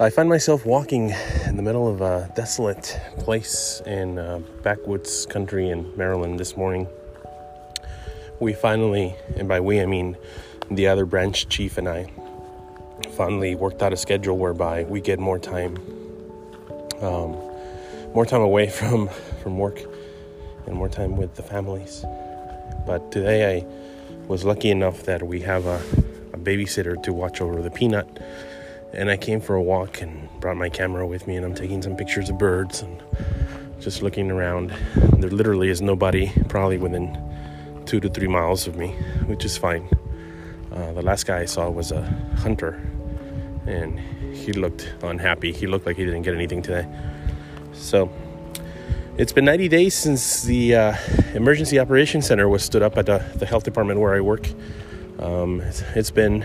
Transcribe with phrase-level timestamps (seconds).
[0.00, 1.10] I find myself walking
[1.44, 6.86] in the middle of a desolate place in uh, backwoods country in Maryland this morning.
[8.38, 10.16] We finally, and by we I mean
[10.70, 12.12] the other branch chief and I,
[13.16, 15.76] finally worked out a schedule whereby we get more time,
[17.00, 17.32] um,
[18.14, 19.08] more time away from
[19.42, 19.80] from work,
[20.66, 22.04] and more time with the families.
[22.86, 23.66] But today I
[24.28, 25.82] was lucky enough that we have a,
[26.34, 28.06] a babysitter to watch over the peanut
[28.92, 31.82] and I came for a walk and brought my camera with me, and I'm taking
[31.82, 33.02] some pictures of birds and
[33.80, 34.72] just looking around.
[35.18, 37.16] There literally is nobody, probably within
[37.86, 38.88] two to three miles of me,
[39.26, 39.88] which is fine.
[40.72, 42.02] Uh, the last guy I saw was a
[42.38, 42.80] hunter,
[43.66, 43.98] and
[44.34, 45.52] he looked unhappy.
[45.52, 46.86] He looked like he didn't get anything today.
[47.72, 48.10] So
[49.16, 50.96] it's been 90 days since the uh,
[51.34, 54.48] emergency operations center was stood up at the, the health department where I work.
[55.18, 56.42] Um, it's, it's been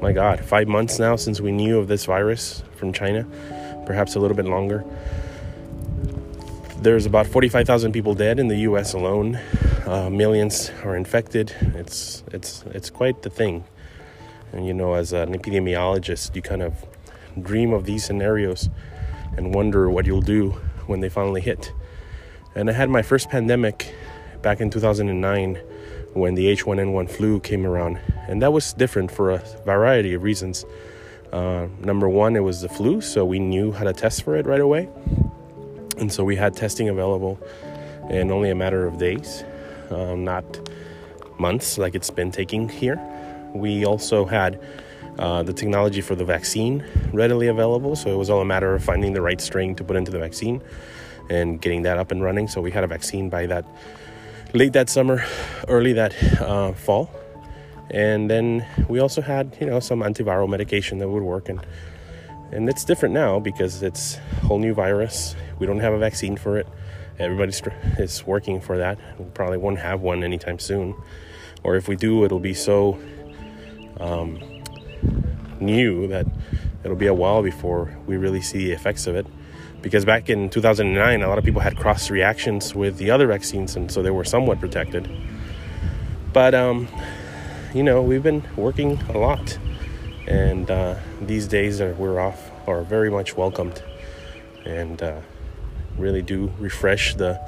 [0.00, 3.26] my God, five months now since we knew of this virus from China,
[3.86, 4.84] perhaps a little bit longer.
[6.78, 8.94] There's about 45,000 people dead in the U.S.
[8.94, 9.38] alone.
[9.86, 11.54] Uh, millions are infected.
[11.74, 13.64] It's it's it's quite the thing.
[14.52, 16.86] And you know, as an epidemiologist, you kind of
[17.40, 18.70] dream of these scenarios
[19.36, 20.50] and wonder what you'll do
[20.86, 21.72] when they finally hit.
[22.54, 23.94] And I had my first pandemic
[24.42, 25.60] back in 2009
[26.14, 28.00] when the H1N1 flu came around.
[28.28, 30.64] And that was different for a variety of reasons.
[31.32, 34.46] Uh, number one, it was the flu, so we knew how to test for it
[34.46, 34.88] right away.
[35.98, 37.38] And so we had testing available
[38.08, 39.44] in only a matter of days,
[39.90, 40.44] uh, not
[41.38, 43.00] months like it's been taking here.
[43.54, 44.60] We also had
[45.18, 48.82] uh, the technology for the vaccine readily available, so it was all a matter of
[48.82, 50.62] finding the right strain to put into the vaccine
[51.28, 52.48] and getting that up and running.
[52.48, 53.64] So we had a vaccine by that
[54.52, 55.24] late that summer,
[55.68, 57.10] early that uh, fall.
[57.90, 61.48] And then we also had, you know, some antiviral medication that would work.
[61.48, 61.64] And,
[62.52, 65.34] and it's different now because it's a whole new virus.
[65.58, 66.66] We don't have a vaccine for it.
[67.18, 67.62] Everybody's
[67.98, 68.98] is working for that.
[69.18, 70.94] We probably won't have one anytime soon.
[71.62, 72.98] Or if we do, it'll be so
[73.98, 74.40] um,
[75.60, 76.26] new that
[76.82, 79.26] it'll be a while before we really see the effects of it
[79.82, 83.76] because back in 2009 a lot of people had cross reactions with the other vaccines
[83.76, 85.10] and so they were somewhat protected.
[86.32, 86.88] But um,
[87.74, 89.58] you know we've been working a lot.
[90.26, 93.82] And uh, these days that we're off are very much welcomed.
[94.64, 95.20] And uh,
[95.96, 97.40] really do refresh the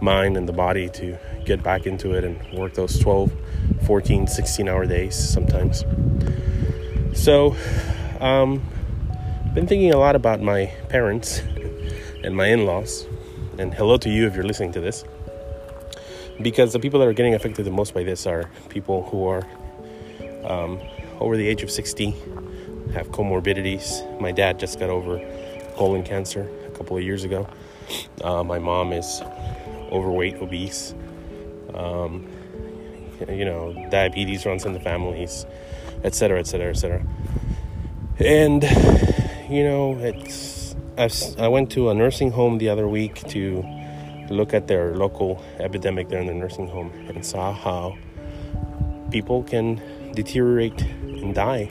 [0.00, 3.32] mind and the body to get back into it and work those 12
[3.86, 5.84] 14 16 hour days sometimes.
[7.14, 7.56] So
[8.20, 8.62] um,
[9.54, 11.42] been thinking a lot about my parents
[12.24, 13.06] and my in laws.
[13.58, 15.04] And hello to you if you're listening to this.
[16.40, 19.46] Because the people that are getting affected the most by this are people who are
[20.44, 20.80] um,
[21.20, 22.10] over the age of 60,
[22.94, 24.20] have comorbidities.
[24.20, 25.20] My dad just got over
[25.76, 27.46] colon cancer a couple of years ago.
[28.22, 29.20] Uh, my mom is
[29.92, 30.94] overweight, obese.
[31.74, 32.26] Um,
[33.28, 35.46] you know, diabetes runs in the families,
[36.02, 37.06] etc., etc., etc.
[38.18, 38.62] And
[39.48, 40.63] you know, it's
[40.96, 43.64] I went to a nursing home the other week to
[44.30, 47.98] look at their local epidemic there in the nursing home and saw how
[49.10, 49.82] people can
[50.14, 51.68] deteriorate and die.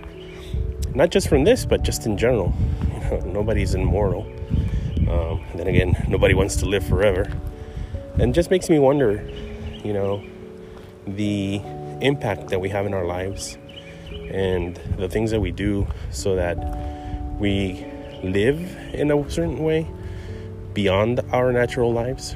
[0.94, 2.54] Not just from this, but just in general.
[2.92, 4.24] You know, nobody's immortal.
[5.10, 7.32] Um, then again, nobody wants to live forever.
[8.20, 9.26] And just makes me wonder,
[9.86, 10.22] you know,
[11.08, 11.62] the
[12.02, 13.58] impact that we have in our lives
[14.32, 16.58] and the things that we do so that
[17.40, 17.86] we
[18.24, 18.60] live
[18.94, 19.88] in a certain way
[20.74, 22.36] beyond our natural lives.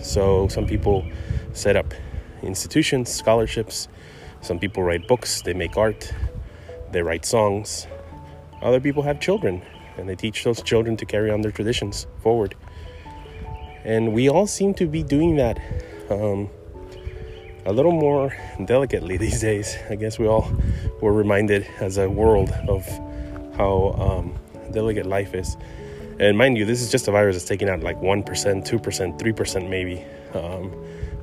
[0.00, 1.04] So some people
[1.52, 1.94] set up
[2.42, 3.88] institutions, scholarships.
[4.40, 6.12] Some people write books, they make art,
[6.92, 7.86] they write songs.
[8.62, 9.62] Other people have children
[9.96, 12.54] and they teach those children to carry on their traditions forward.
[13.84, 15.58] And we all seem to be doing that
[16.10, 16.48] um,
[17.64, 19.76] a little more delicately these days.
[19.90, 20.50] I guess we all
[21.00, 22.86] were reminded as a world of
[23.56, 24.38] how um,
[24.72, 25.56] delicate life is.
[26.20, 29.68] And mind you, this is just a virus that's taking out like 1%, 2%, 3%
[29.68, 30.04] maybe
[30.34, 30.72] um,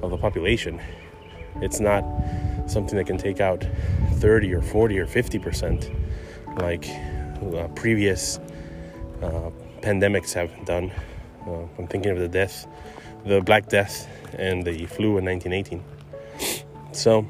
[0.01, 0.81] of the population.
[1.61, 2.03] It's not
[2.67, 3.65] something that can take out
[4.15, 6.87] 30 or 40 or 50% like
[7.53, 8.39] uh, previous
[9.21, 9.51] uh,
[9.81, 10.91] pandemics have done.
[11.45, 12.65] Uh, I'm thinking of the death,
[13.25, 14.07] the Black Death,
[14.37, 15.83] and the flu in 1918.
[16.91, 17.25] So,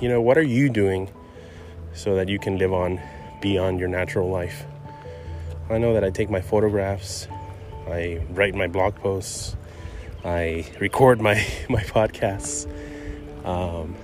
[0.00, 1.10] you know, what are you doing
[1.92, 3.00] so that you can live on
[3.46, 4.64] beyond your natural life.
[5.70, 7.28] I know that I take my photographs,
[7.86, 9.54] I write my blog posts,
[10.24, 11.34] I record my,
[11.68, 12.66] my podcasts.
[13.44, 13.94] Um,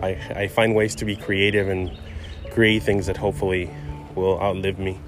[0.00, 0.10] I,
[0.42, 1.90] I find ways to be creative and
[2.52, 3.68] create things that hopefully
[4.14, 5.00] will outlive me.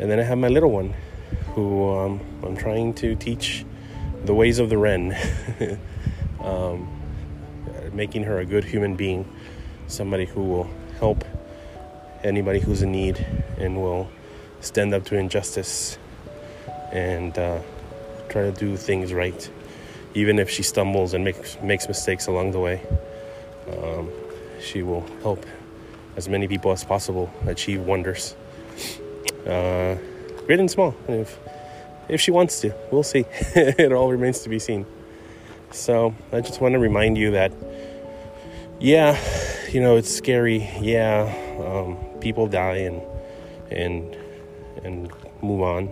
[0.00, 0.92] And then I have my little one,
[1.54, 3.64] who um, I'm trying to teach
[4.24, 5.16] the ways of the wren,
[6.40, 6.88] um,
[7.92, 9.24] making her a good human being,
[9.86, 10.68] somebody who will
[10.98, 11.24] help
[12.24, 13.24] anybody who's in need
[13.58, 14.08] and will
[14.60, 15.98] stand up to injustice
[16.92, 17.60] and uh,
[18.28, 19.50] try to do things right,
[20.14, 22.80] even if she stumbles and makes makes mistakes along the way.
[23.70, 24.10] Um,
[24.60, 25.44] she will help
[26.16, 28.36] as many people as possible achieve wonders,
[29.46, 29.96] uh,
[30.46, 30.94] great and small.
[31.08, 31.38] if
[32.08, 33.24] if she wants to, we'll see.
[33.54, 34.86] it all remains to be seen.
[35.70, 37.52] So I just want to remind you that,
[38.78, 39.18] yeah,
[39.70, 40.68] you know it's scary.
[40.80, 43.02] Yeah, um, people die and
[43.70, 44.16] and
[44.84, 45.12] and
[45.42, 45.86] move on,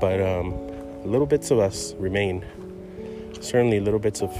[0.00, 0.54] but um,
[1.04, 2.44] little bits of us remain.
[3.40, 4.32] Certainly, little bits of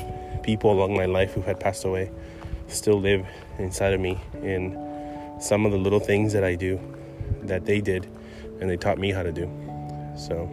[0.43, 2.11] people along my life who had passed away
[2.69, 3.27] still live
[3.59, 4.79] inside of me in
[5.41, 6.81] some of the little things that I do
[7.43, 8.07] that they did
[8.61, 9.51] and they taught me how to do.
[10.17, 10.49] So,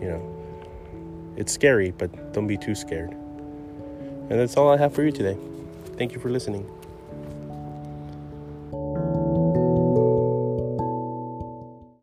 [0.00, 3.10] you know, it's scary, but don't be too scared.
[3.10, 5.36] And that's all I have for you today.
[5.96, 6.68] Thank you for listening.